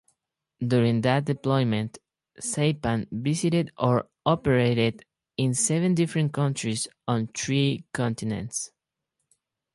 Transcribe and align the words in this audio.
During 0.65 1.01
that 1.01 1.25
deployment, 1.25 1.99
"Saipan" 2.39 3.07
visited 3.11 3.69
or 3.77 4.09
operated 4.25 5.05
in 5.37 5.53
seven 5.53 5.93
different 5.93 6.33
countries 6.33 6.87
on 7.07 7.27
three 7.27 7.85
continents. 7.93 8.71